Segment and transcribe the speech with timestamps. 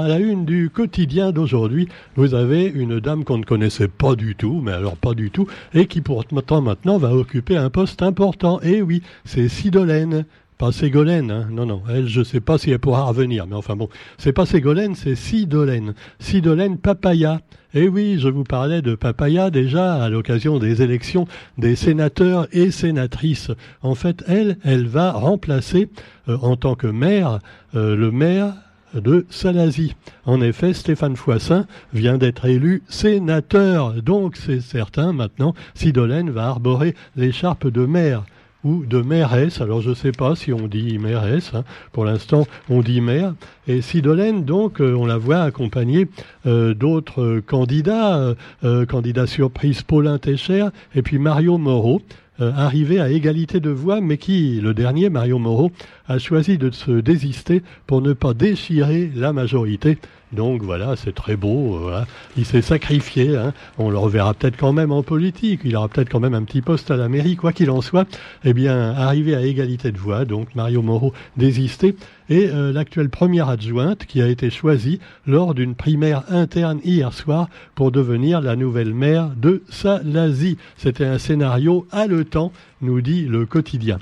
[0.00, 4.34] À la une du quotidien d'aujourd'hui, vous avez une dame qu'on ne connaissait pas du
[4.34, 8.60] tout, mais alors pas du tout, et qui pourtant maintenant va occuper un poste important.
[8.62, 10.24] Et oui, c'est Sidolène.
[10.58, 11.48] Pas Ségolène, hein.
[11.50, 14.46] non, non, elle, je sais pas si elle pourra revenir, mais enfin bon, c'est pas
[14.46, 15.92] Ségolène, c'est Sidolène.
[16.18, 17.42] Sidolène Papaya.
[17.74, 21.26] Et oui, je vous parlais de Papaya déjà à l'occasion des élections
[21.58, 23.50] des sénateurs et sénatrices.
[23.82, 25.90] En fait, elle, elle va remplacer
[26.28, 27.40] euh, en tant que maire
[27.74, 28.54] euh, le maire
[28.94, 29.94] de Salazie.
[30.24, 36.94] En effet, Stéphane Foissin vient d'être élu sénateur, donc c'est certain maintenant, Sidolène va arborer
[37.16, 38.24] l'écharpe de maire
[38.66, 39.60] ou de mairesse.
[39.60, 41.64] Alors je ne sais pas si on dit mairesse, hein.
[41.92, 43.34] pour l'instant on dit maire.
[43.68, 46.08] Et Sidolène, donc, euh, on la voit accompagnée
[46.46, 52.02] euh, d'autres candidats, euh, candidat surprise Paulin Técher et puis Mario Moreau.
[52.38, 55.70] Arrivé à égalité de voix, mais qui, le dernier, Mario Moreau,
[56.08, 59.98] a choisi de se désister pour ne pas déchirer la majorité
[60.32, 61.88] donc voilà, c'est très beau.
[61.88, 62.02] Euh,
[62.36, 63.36] il s'est sacrifié.
[63.36, 63.54] Hein.
[63.78, 65.60] On le reverra peut-être quand même en politique.
[65.64, 68.08] Il aura peut-être quand même un petit poste à la mairie, quoi qu'il en soit.
[68.44, 71.94] Eh bien, arrivé à égalité de voix, donc Mario Moreau désisté.
[72.28, 77.48] Et euh, l'actuelle première adjointe qui a été choisie lors d'une primaire interne hier soir
[77.76, 80.58] pour devenir la nouvelle maire de Salazie.
[80.76, 83.98] C'était un scénario haletant, nous dit le quotidien.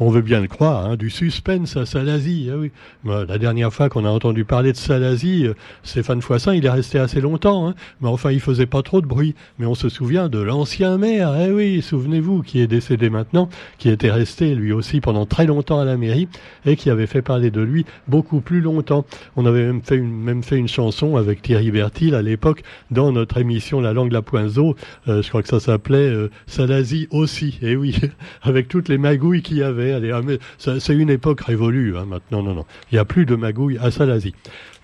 [0.00, 2.50] On veut bien le croire, hein, du suspense à Salazie.
[2.52, 2.72] Ah oui.
[3.04, 6.98] la dernière fois qu'on a entendu parler de Salazie, euh, Stéphane Foissin, il est resté
[6.98, 9.36] assez longtemps, hein, mais enfin il faisait pas trop de bruit.
[9.60, 13.88] Mais on se souvient de l'ancien maire, eh oui, souvenez-vous, qui est décédé maintenant, qui
[13.88, 16.26] était resté lui aussi pendant très longtemps à la mairie
[16.66, 19.04] et qui avait fait parler de lui beaucoup plus longtemps.
[19.36, 23.12] On avait même fait une, même fait une chanson avec Thierry Bertil à l'époque dans
[23.12, 24.74] notre émission La langue la poinzeau.
[25.06, 27.96] Euh, je crois que ça s'appelait euh, Salazie aussi, eh oui,
[28.42, 30.20] avec toutes les magouilles qu'il y avait ah,
[30.56, 32.42] c'est une époque révolue hein, maintenant.
[32.42, 32.64] Non, non.
[32.90, 34.34] Il n'y a plus de magouille à Salazie.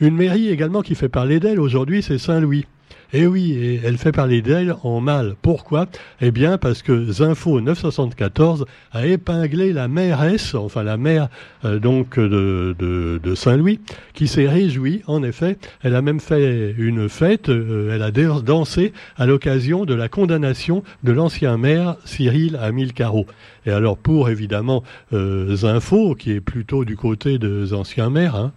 [0.00, 2.66] Une mairie également qui fait parler d'elle aujourd'hui, c'est Saint-Louis.
[3.12, 5.34] Eh oui, et elle fait parler d'elle en mal.
[5.42, 5.86] Pourquoi?
[6.20, 11.28] Eh bien, parce que Zinfo 974 a épinglé la mairesse, enfin la maire
[11.64, 13.80] euh, donc de, de, Saint-Louis,
[14.14, 15.02] qui s'est réjouie.
[15.08, 17.48] En effet, elle a même fait une fête.
[17.48, 23.26] Euh, elle a dansé à l'occasion de la condamnation de l'ancien maire Cyril Amil Caro.
[23.66, 28.52] Et alors, pour évidemment euh, Zinfo, qui est plutôt du côté des anciens maires, hein,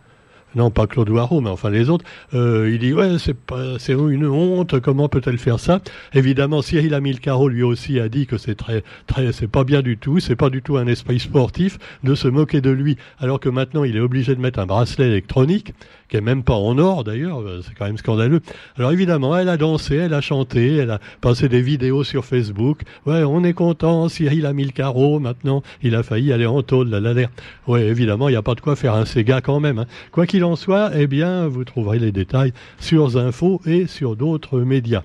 [0.56, 3.36] non pas Claude Warreau, mais enfin les autres, euh, il dit ouais c'est
[3.80, 5.82] c'est une honte, comment peut-elle faire ça?
[6.14, 9.98] Évidemment Cyril Amilcaro lui aussi a dit que c'est très très c'est pas bien du
[9.98, 13.50] tout, c'est pas du tout un esprit sportif de se moquer de lui, alors que
[13.50, 15.74] maintenant il est obligé de mettre un bracelet électronique
[16.10, 18.42] qui est même pas en or d'ailleurs, euh, c'est quand même scandaleux.
[18.78, 22.82] Alors évidemment, elle a dansé, elle a chanté, elle a passé des vidéos sur Facebook.
[23.06, 26.62] Ouais, on est content, Cyril a mis le carreau, maintenant il a failli aller en
[26.62, 27.30] tôle, la l'air.
[27.68, 29.80] Ouais, évidemment, il n'y a pas de quoi faire un Sega quand même.
[29.80, 29.86] Hein.
[30.12, 34.60] Quoi qu'il en soit, eh bien, vous trouverez les détails sur Zinfo et sur d'autres
[34.60, 35.04] médias.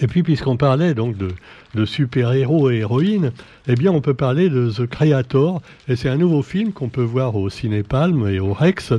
[0.00, 1.28] Et puis, puisqu'on parlait donc de,
[1.74, 3.32] de super-héros et héroïnes,
[3.68, 5.60] eh bien, on peut parler de The Creator.
[5.88, 8.92] Et c'est un nouveau film qu'on peut voir au Cinépalm et au Rex.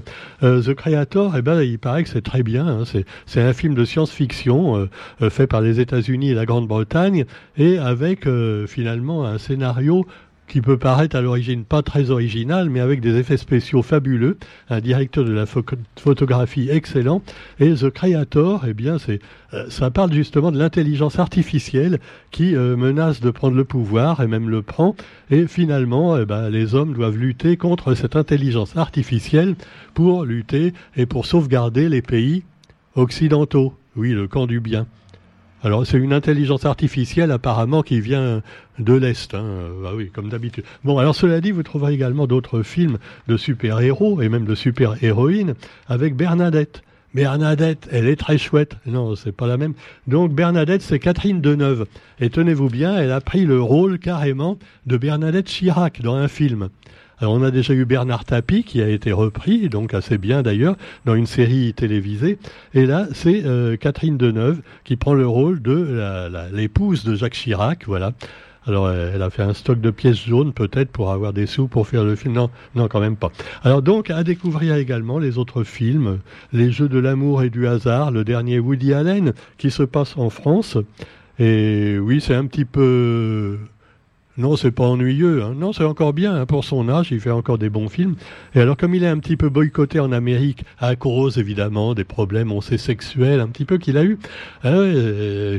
[0.44, 2.68] Euh, The Creator, eh ben, il paraît que c'est très bien.
[2.68, 2.84] Hein.
[3.26, 4.90] C'est un film de science-fiction euh,
[5.22, 7.26] euh, fait par les États-Unis et la Grande-Bretagne
[7.58, 8.28] et avec
[8.68, 10.06] finalement un scénario
[10.48, 14.38] qui peut paraître à l'origine pas très original, mais avec des effets spéciaux fabuleux,
[14.70, 17.22] un directeur de la photographie excellent,
[17.60, 18.98] et The Creator, eh bien,
[19.54, 22.00] euh, ça parle justement de l'intelligence artificielle
[22.32, 24.96] qui euh, menace de prendre le pouvoir et même le prend,
[25.32, 29.56] et finalement, eh ben, les hommes doivent lutter contre cette intelligence artificielle
[29.94, 32.44] pour lutter et pour sauvegarder les pays
[32.96, 33.74] occidentaux.
[33.96, 34.88] Oui, le camp du bien.
[35.64, 38.42] Alors c'est une intelligence artificielle apparemment qui vient
[38.80, 39.34] de l'Est.
[39.34, 39.46] Hein.
[39.86, 40.66] Ah oui, comme d'habitude.
[40.84, 42.98] Bon, alors cela dit, vous trouverez également d'autres films
[43.30, 45.56] de super-héros et même de super-héroïnes
[45.88, 46.84] avec Bernadette.
[47.14, 48.76] Bernadette, elle est très chouette.
[48.86, 49.74] Non, c'est pas la même.
[50.06, 51.86] Donc Bernadette, c'est Catherine Deneuve.
[52.20, 56.70] Et tenez-vous bien, elle a pris le rôle carrément de Bernadette Chirac dans un film.
[57.24, 60.76] Alors on a déjà eu Bernard Tapie qui a été repris, donc assez bien d'ailleurs,
[61.06, 62.38] dans une série télévisée.
[62.74, 66.02] Et là, c'est euh, Catherine Deneuve qui prend le rôle de
[66.52, 68.12] l'épouse de Jacques Chirac, voilà.
[68.68, 71.88] Alors, elle a fait un stock de pièces jaunes, peut-être, pour avoir des sous pour
[71.88, 72.34] faire le film.
[72.34, 73.32] Non, non, quand même pas.
[73.64, 76.20] Alors, donc, à découvrir également les autres films,
[76.52, 80.30] Les Jeux de l'amour et du hasard, le dernier Woody Allen, qui se passe en
[80.30, 80.78] France.
[81.40, 83.60] Et oui, c'est un petit peu
[84.36, 85.44] non, c'est pas ennuyeux.
[85.44, 85.54] Hein.
[85.56, 86.46] Non, c'est encore bien hein.
[86.48, 87.10] pour son âge.
[87.12, 88.16] Il fait encore des bons films.
[88.56, 92.04] Et alors, comme il est un petit peu boycotté en Amérique à cause évidemment des
[92.04, 94.18] problèmes, on sait sexuels, un petit peu qu'il a eu,
[94.64, 94.92] hein,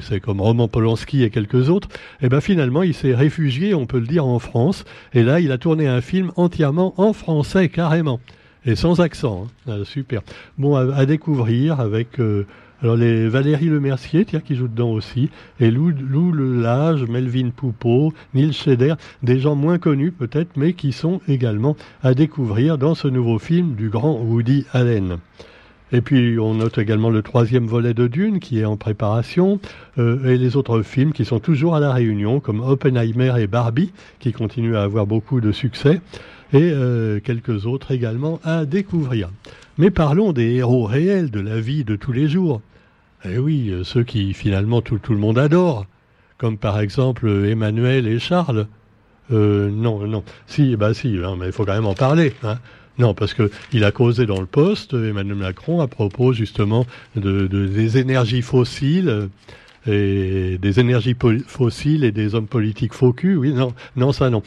[0.03, 1.89] c'est comme Roman Polanski et quelques autres.
[2.21, 4.85] Et eh ben finalement, il s'est réfugié, on peut le dire, en France.
[5.13, 8.19] Et là, il a tourné un film entièrement en français, carrément.
[8.67, 9.47] et sans accent.
[9.69, 9.73] Hein.
[9.73, 10.23] Ah, super.
[10.59, 12.47] Bon, à, découvrir avec euh,
[12.85, 18.13] alors les Valérie Lemercier, tiens, qui joue dedans aussi, et Lou, Lou Lage, Melvin Poupeau,
[18.35, 23.09] Neil Scheder, des gens moins connus peut-être, mais qui sont également à découvrir dans ce
[23.09, 25.17] nouveau film du grand Woody Allen.
[25.93, 29.61] Et puis on note également le troisième volet de Dune qui est en préparation,
[29.97, 33.93] euh, et les autres films qui sont toujours à la réunion, comme Oppenheimer et Barbie,
[34.19, 36.03] qui continuent à avoir beaucoup de succès,
[36.53, 39.31] et euh, quelques autres également à découvrir.
[39.79, 42.61] Mais parlons des héros réels de la vie de tous les jours.
[43.25, 45.87] Eh oui, euh, ceux qui finalement tout, le monde adore,
[46.39, 48.67] comme par exemple Emmanuel et Charles.
[49.31, 52.35] non, non, si, bah si, hein, mais il faut quand même en parler.
[52.43, 52.59] Hein.
[52.99, 56.87] Non, parce que il a causé dans le poste, Emmanuel Macron, à propos justement
[57.17, 59.29] de, des énergies fossiles
[59.87, 61.17] et des énergies
[61.47, 64.43] fossiles et des hommes politiques faux Oui, non, non, ça non.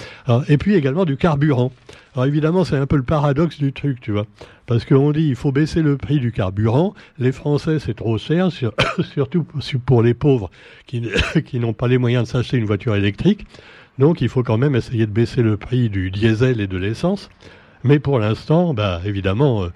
[0.48, 1.72] et puis également du carburant.
[2.16, 4.26] Alors évidemment, c'est un peu le paradoxe du truc, tu vois.
[4.66, 6.96] Parce qu'on dit il faut baisser le prix du carburant.
[7.20, 8.50] Les Français, c'est trop cher,
[9.14, 9.46] surtout
[9.86, 10.50] pour les pauvres
[10.88, 11.04] qui,
[11.46, 13.46] qui n'ont pas les moyens de s'acheter une voiture électrique.
[14.00, 17.30] Donc il faut quand même essayer de baisser le prix du diesel et de l'essence.
[17.84, 19.68] Mais pour l'instant, bah, évidemment, euh,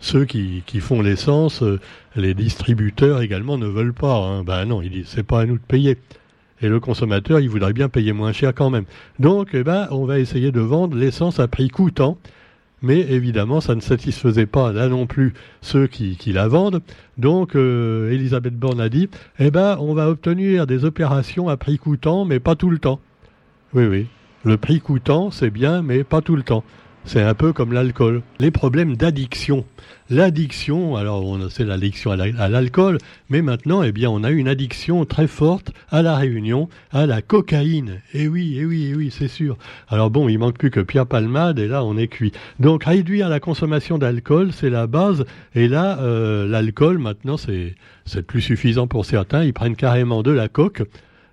[0.00, 1.78] ceux qui, font l'essence, euh,
[2.16, 4.16] les distributeurs également ne veulent pas.
[4.16, 4.44] Hein.
[4.44, 5.98] Bah non, ils disent c'est pas à nous de payer.
[6.62, 8.84] Et le consommateur, il voudrait bien payer moins cher quand même.
[9.18, 12.18] Donc, eh ben, on va essayer de vendre l'essence à prix coûtant.
[12.82, 16.80] Mais évidemment, ça ne satisfaisait pas là non plus ceux qui, qui la vendent.
[17.18, 21.78] Donc, euh, Elisabeth Borne a dit, eh ben, on va obtenir des opérations à prix
[21.78, 23.00] coûtant, mais pas tout le temps.
[23.74, 24.06] Oui, oui.
[24.44, 26.64] Le prix coûtant, c'est bien, mais pas tout le temps.
[27.04, 28.22] C'est un peu comme l'alcool.
[28.38, 29.64] Les problèmes d'addiction.
[30.10, 32.98] L'addiction, alors on sait l'addiction à l'alcool,
[33.30, 37.22] mais maintenant, eh bien, on a une addiction très forte à la Réunion, à la
[37.22, 38.00] cocaïne.
[38.12, 39.56] Eh oui, eh oui, eh oui, c'est sûr.
[39.88, 42.32] Alors bon, il manque plus que Pierre Palmade, et là, on est cuit.
[42.58, 45.24] Donc, réduire la consommation d'alcool, c'est la base.
[45.54, 47.74] Et là, euh, l'alcool, maintenant, c'est
[48.04, 49.44] c'est plus suffisant pour certains.
[49.44, 50.82] Ils prennent carrément de la coque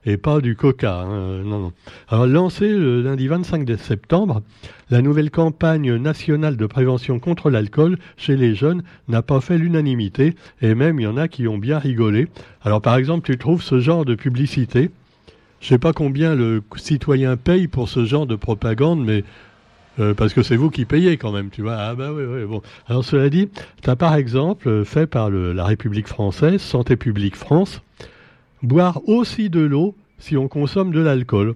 [0.07, 1.01] et pas du coca.
[1.01, 1.73] Hein, non, non.
[2.07, 4.41] Alors, lancé le lundi 25 septembre,
[4.89, 10.35] la nouvelle campagne nationale de prévention contre l'alcool chez les jeunes n'a pas fait l'unanimité,
[10.61, 12.29] et même il y en a qui ont bien rigolé.
[12.63, 14.89] Alors, par exemple, tu trouves ce genre de publicité?
[15.59, 19.25] Je sais pas combien le citoyen paye pour ce genre de propagande, mais
[19.99, 21.75] euh, parce que c'est vous qui payez quand même, tu vois.
[21.75, 22.61] Ah bah oui, oui, bon.
[22.87, 23.49] Alors cela dit,
[23.81, 27.81] tu as par exemple fait par la République française, Santé publique France,
[28.63, 31.55] boire aussi de l'eau si on consomme de l'alcool.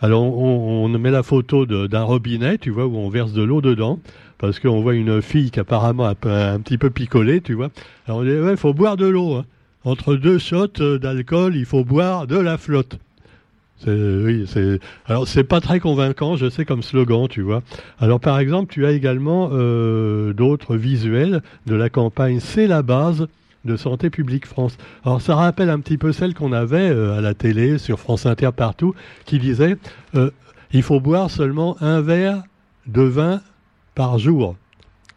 [0.00, 4.00] Alors on, met la photo d'un robinet, tu vois, où on verse de l'eau dedans,
[4.38, 7.70] parce qu'on voit une fille qui apparemment a un, petit peu picolé, tu vois.
[8.08, 9.34] Alors on dit, ouais, il faut boire de l'eau.
[9.34, 9.44] Hein.
[9.84, 12.98] Entre deux shots d'alcool, il faut boire de la flotte.
[13.86, 14.44] Oui,
[15.06, 17.62] alors c'est pas très convaincant, je sais comme slogan, tu vois.
[17.98, 23.26] Alors par exemple, tu as également euh, d'autres visuels de la campagne C'est la base
[23.64, 24.76] de Santé publique France.
[25.04, 28.26] Alors ça rappelle un petit peu celle qu'on avait euh, à la télé, sur France
[28.26, 28.94] Inter, partout,
[29.24, 29.76] qui disait
[30.14, 30.30] euh,
[30.72, 32.42] il faut boire seulement un verre
[32.86, 33.40] de vin
[33.94, 34.56] par jour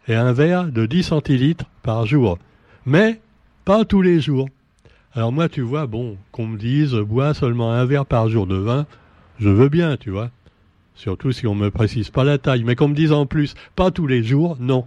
[0.08, 2.38] et un verre de 10 centilitres par jour.
[2.84, 3.20] Mais
[3.64, 4.48] pas tous les jours.
[5.12, 8.56] Alors moi, tu vois, bon, qu'on me dise bois seulement un verre par jour de
[8.56, 8.86] vin,
[9.38, 10.30] je veux bien, tu vois.
[10.94, 12.64] Surtout si on me précise pas la taille.
[12.64, 14.86] Mais qu'on me dise en plus, pas tous les jours, non.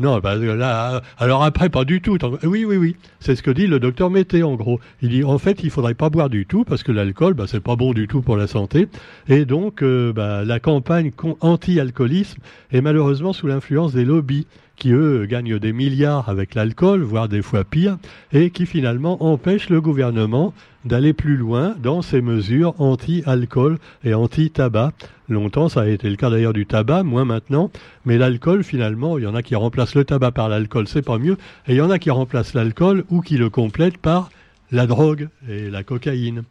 [0.00, 2.16] Non, bah, là, alors après, pas du tout.
[2.42, 2.96] Oui, oui, oui.
[3.20, 4.80] C'est ce que dit le docteur Mété, en gros.
[5.02, 7.60] Il dit, en fait, il faudrait pas boire du tout parce que l'alcool, bah, c'est
[7.60, 8.88] pas bon du tout pour la santé.
[9.28, 12.40] Et donc, euh, bah, la campagne anti-alcoolisme
[12.72, 14.46] est malheureusement sous l'influence des lobbies
[14.80, 17.98] qui, eux, gagnent des milliards avec l'alcool, voire des fois pire,
[18.32, 20.52] et qui finalement empêchent le gouvernement
[20.84, 24.92] d'aller plus loin dans ses mesures anti-alcool et anti-tabac.
[25.28, 27.70] Longtemps, ça a été le cas d'ailleurs du tabac, moins maintenant,
[28.04, 31.18] mais l'alcool, finalement, il y en a qui remplacent le tabac par l'alcool, c'est pas
[31.18, 31.36] mieux,
[31.68, 34.30] et il y en a qui remplacent l'alcool ou qui le complètent par
[34.72, 36.42] la drogue et la cocaïne.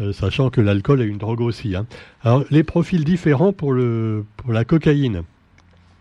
[0.00, 1.76] Euh, sachant que l'alcool est une drogue aussi.
[1.76, 1.86] Hein.
[2.22, 5.22] Alors, les profils différents pour, la cocaïne.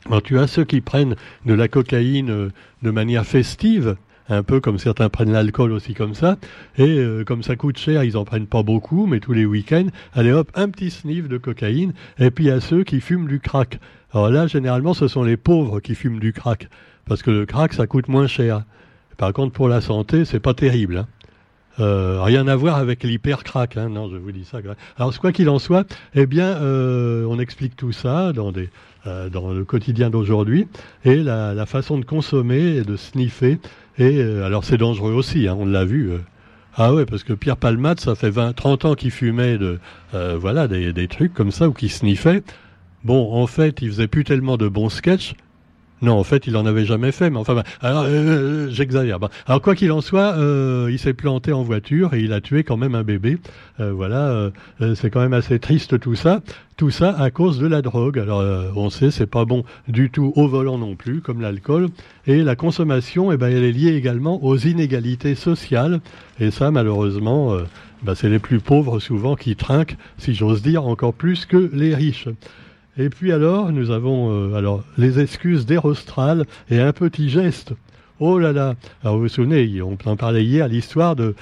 [0.06, 2.50] Alors tu as ceux qui prennent de la cocaïne euh,
[2.82, 3.96] de manière festive,
[4.30, 6.38] un peu comme certains prennent l'alcool aussi comme ça,
[6.78, 9.88] et euh, comme ça coûte cher, ils en prennent pas beaucoup, mais tous les week-ends,
[10.14, 13.28] allez hop, un petit sniff de cocaïne, et puis il y a ceux qui fument
[13.28, 13.80] du crack.
[14.12, 16.68] Alors là, généralement, ce sont les pauvres qui fument du crack,
[17.06, 18.64] parce que le crack, ça coûte moins cher.
[19.18, 20.98] Par contre, pour la santé, c'est pas terrible.
[20.98, 21.08] Hein.
[21.80, 23.90] Euh, rien à voir avec l'hyper-crack, hein.
[23.90, 24.60] non, je vous dis ça.
[24.98, 28.70] Alors, quoi qu'il en soit, eh bien, on explique tout ça dans des,
[29.06, 30.66] euh, dans le quotidien d'aujourd'hui,
[31.04, 33.60] et la, façon de consommer et de sniffer.
[33.98, 36.10] Et euh, alors c'est dangereux aussi, hein, on l'a vu.
[36.10, 36.20] Euh.
[36.78, 39.78] Ah ouais, parce que Pierre Palmade, ça fait 20, 30 ans qu'il fumait de,
[40.14, 42.44] voilà, des, des, trucs comme ça, ou qu'il sniffait.
[43.04, 45.36] Bon, en fait, il faisait plus tellement de bons sketchs.
[46.04, 47.30] Non, en fait, il en avait jamais fait.
[47.30, 49.20] Mais enfin, bah, alors euh, j'exagère.
[49.20, 52.42] Bah, alors quoi qu'il en soit, euh, il s'est planté en voiture et il a
[52.42, 53.38] tué quand même un bébé.
[53.80, 54.52] Euh, voilà,
[54.96, 56.42] c'est quand même assez triste tout ça.
[56.76, 58.20] Tout ça à cause de la drogue.
[58.20, 58.44] Alors
[58.76, 61.88] on sait, c'est pas bon du tout au volant non plus, comme l'alcool.
[62.28, 66.02] Et la consommation, eh ben, elle est liée également aux inégalités sociales.
[66.42, 67.56] Et ça, malheureusement,
[68.02, 71.96] bah, c'est les plus pauvres souvent qui trinquent, si j'ose dire, encore plus que les
[71.96, 72.28] riches.
[72.98, 77.74] Et puis alors, nous avons euh, alors les excuses d'Erostral et un petit geste.
[78.20, 81.34] Oh là là Alors vous vous souvenez, on en parlait hier, l'histoire de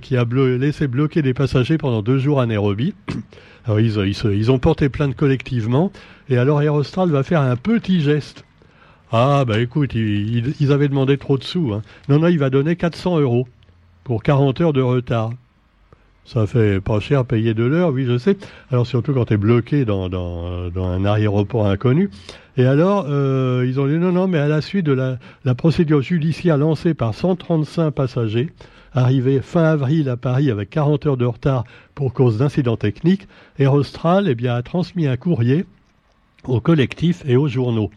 [0.00, 2.94] qui a laissé bloquer des passagers pendant deux jours à Nairobi.
[3.68, 5.92] Ils, ont porté plainte collectivement,
[6.30, 8.46] et alors Aerostral va faire un petit geste.
[9.12, 11.74] Ah bah écoute, ils, avaient demandé trop de sous.
[11.74, 11.82] Hein.
[12.08, 13.46] Non, non, il va donner 400 euros
[14.04, 15.32] pour 40 heures de retard.
[16.28, 18.36] Ça fait pas cher payer de l'heure, oui, je sais.
[18.70, 22.10] Alors surtout quand tu es bloqué dans, dans, un aéroport inconnu.
[22.58, 26.02] Et alors, euh, ils ont dit non, non, mais à la suite de la, procédure
[26.02, 28.50] judiciaire lancée par 135 passagers,
[28.92, 33.26] arrivés fin avril à Paris avec 40 heures de retard pour cause d'incidents techniques,
[33.58, 35.64] Air Austral eh bien, a transmis un courrier
[36.44, 37.90] au collectif et aux journaux.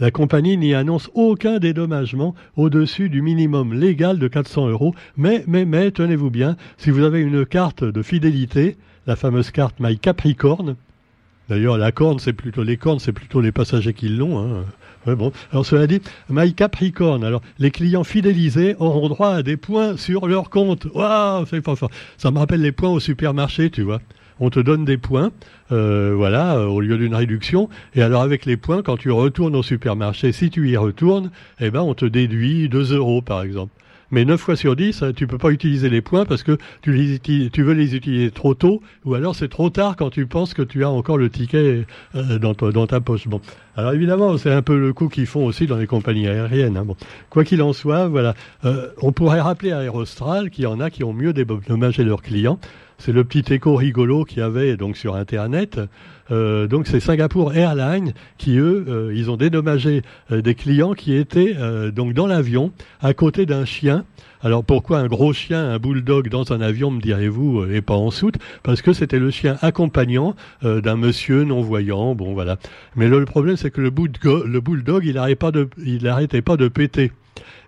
[0.00, 4.92] La compagnie n'y annonce aucun dédommagement au-dessus du minimum légal de 400 euros.
[5.16, 9.76] Mais, mais, mais, tenez-vous bien, si vous avez une carte de fidélité, la fameuse carte
[9.78, 10.74] My Capricorne,
[11.48, 14.40] d'ailleurs la corne, c'est plutôt les cornes, c'est plutôt les passagers qui l'ont.
[14.40, 15.14] Hein.
[15.14, 15.30] bon.
[15.52, 17.22] Alors cela dit, My Capricorne.
[17.22, 20.88] Alors les clients fidélisés auront droit à des points sur leur compte.
[20.92, 21.90] Waouh, c'est pas fort.
[22.18, 24.00] Ça me rappelle les points au supermarché, tu vois
[24.40, 25.30] on te donne des points,
[25.72, 27.68] euh, voilà, euh, au lieu d'une réduction.
[27.94, 31.70] Et alors avec les points, quand tu retournes au supermarché, si tu y retournes, eh
[31.70, 33.72] ben on te déduit 2 euros par exemple.
[34.10, 37.62] Mais 9 fois sur 10, tu peux pas utiliser les points parce que tu, tu
[37.62, 40.84] veux les utiliser trop tôt ou alors c'est trop tard quand tu penses que tu
[40.84, 43.26] as encore le ticket euh, dans, dans, ta poche.
[43.26, 43.40] Bon.
[43.76, 46.76] Alors évidemment, c'est un peu le coup qu'ils font aussi dans les compagnies aériennes.
[46.76, 46.84] Hein.
[46.84, 46.96] Bon.
[47.28, 48.34] Quoi qu'il en soit, voilà,
[49.00, 52.60] on pourrait rappeler à Aerostral qu'il y en a qui ont mieux dédommagé leurs clients
[52.98, 55.80] c'est le petit écho rigolo qu'il y avait donc sur Internet.
[56.30, 61.14] Euh, donc c'est Singapour Airlines qui eux, euh, ils ont dédommagé euh, des clients qui
[61.14, 61.54] étaient
[61.92, 64.04] donc dans l'avion à côté d'un chien.
[64.42, 68.10] Alors pourquoi un gros chien, un bulldog dans un avion, me direz-vous, et pas en
[68.10, 68.36] soute?
[68.62, 72.14] Parce que c'était le chien accompagnant d'un monsieur non voyant.
[72.14, 72.58] Bon voilà.
[72.94, 73.90] Mais le, problème c'est que le
[74.60, 77.12] bulldog, il n'arrêtait pas de péter.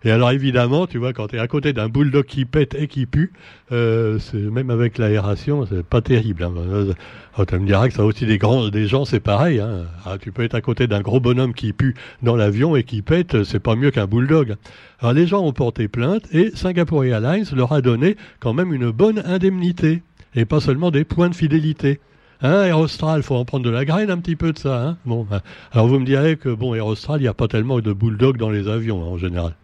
[0.05, 2.87] Et alors évidemment, tu vois, quand tu es à côté d'un bulldog qui pète et
[2.87, 3.33] qui pue,
[3.73, 6.45] euh, même avec l'aération, c'est pas terrible.
[6.45, 6.95] Hein.
[7.39, 9.59] Oh, tu me diras que ça aussi des grands, gens, c'est pareil.
[9.59, 9.87] Hein.
[10.05, 13.03] Ah, tu peux être à côté d'un gros bonhomme qui pue dans l'avion et qui
[13.03, 14.57] pète, c'est pas mieux qu'un bulldog.
[15.01, 18.91] Alors les gens ont porté plainte et Singapore Airlines leur a donné quand même une
[18.91, 20.03] bonne indemnité
[20.35, 22.01] et pas seulement des points de fidélité.
[22.43, 24.81] Hein, Air Austral, faut en prendre de la graine un petit peu de ça.
[24.81, 25.41] Hein bon, ben,
[25.73, 28.37] alors vous me direz que bon, Air Austral, il n'y a pas tellement de bulldogs
[28.37, 29.55] dans les avions hein, en général.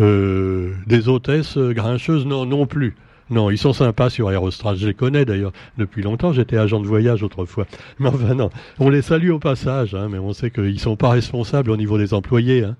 [0.00, 2.94] Euh, des hôtesses grincheuses, non, non plus.
[3.30, 4.76] Non, ils sont sympas sur Aerostral.
[4.76, 6.32] Je les connais d'ailleurs depuis longtemps.
[6.32, 7.66] J'étais agent de voyage autrefois.
[7.98, 8.50] Mais enfin, non.
[8.78, 11.76] On les salue au passage, hein, mais on sait qu'ils ne sont pas responsables au
[11.76, 12.64] niveau des employés.
[12.64, 12.76] Hein.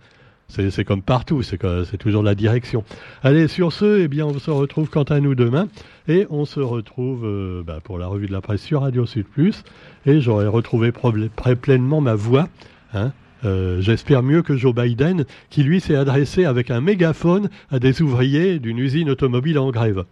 [0.53, 2.85] C'est comme partout, c'est toujours la direction.
[3.23, 5.69] Allez, sur ce, eh bien, on se retrouve quant à nous demain.
[6.09, 9.27] Et on se retrouve euh, bah, pour la revue de la presse sur Radio Sud
[9.27, 9.65] Plus.
[10.05, 12.49] Et j'aurai retrouvé pleinement ma voix.
[12.93, 13.13] Hein,
[13.45, 18.03] euh, j'espère mieux que Joe Biden, qui lui s'est adressé avec un mégaphone à des
[18.03, 20.05] ouvriers d'une usine automobile en grève.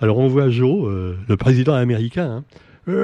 [0.00, 2.44] Alors on voit Joe, euh, le président américain, hein.
[2.86, 2.94] Ils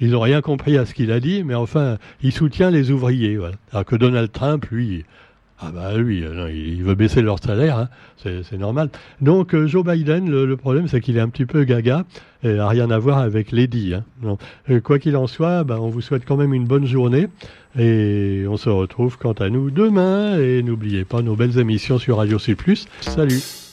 [0.00, 3.38] n'ont rien compris à ce qu'il a dit, mais enfin, il soutient les ouvriers.
[3.72, 5.04] Alors que Donald Trump, lui,
[5.62, 7.88] ah bah euh, il veut baisser leur salaire, hein.
[8.16, 8.88] c'est normal.
[9.20, 12.04] Donc euh, Joe Biden, le, problème c'est qu'il est un petit peu gaga
[12.42, 13.92] et n'a rien à voir avec Lady.
[13.94, 14.38] Hein.
[14.70, 17.28] Euh, quoi qu'il en soit, bah, on vous souhaite quand même une bonne journée
[17.78, 22.16] et on se retrouve quant à nous demain et n'oubliez pas nos belles émissions sur
[22.16, 22.56] Radio C+.
[23.02, 23.69] Salut